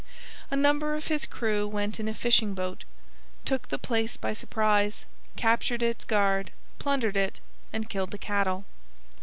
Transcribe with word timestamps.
A 0.49 0.55
number 0.55 0.95
of 0.95 1.09
his 1.09 1.27
crew 1.27 1.67
went 1.67 1.99
in 1.99 2.07
a 2.07 2.13
fishing 2.15 2.55
boat, 2.55 2.85
took 3.45 3.67
the 3.67 3.77
place 3.77 4.17
by 4.17 4.33
surprise, 4.33 5.05
captured 5.35 5.83
its 5.83 6.05
guard, 6.05 6.49
plundered 6.79 7.15
it, 7.15 7.39
and 7.71 7.87
killed 7.87 8.09
the 8.09 8.17
cattle. 8.17 8.65